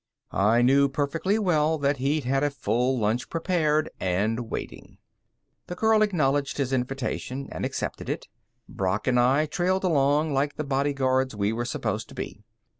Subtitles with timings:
[0.31, 4.97] I knew perfectly well that he'd had a full lunch prepared and waiting.
[5.67, 8.27] The girl acknowledged his invitation and accepted it.
[8.67, 12.41] Brock and I trailed along like the bodyguards we were supposed to be.